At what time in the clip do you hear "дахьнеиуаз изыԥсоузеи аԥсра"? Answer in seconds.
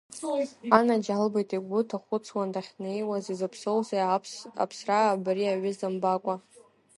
2.53-4.97